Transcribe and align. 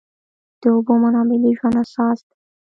د 0.61 0.63
اوبو 0.75 0.93
منابع 1.03 1.37
د 1.43 1.45
ژوند 1.57 1.75
اساس 1.83 2.17
دي. 2.27 2.35